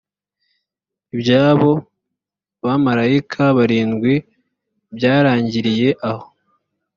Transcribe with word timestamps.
i 1.15 1.15
by 1.21 1.29
abo 1.47 1.71
bamarayika 2.63 3.41
barindwi 3.57 4.13
byarangiriye 4.95 5.89
aho 6.09 6.25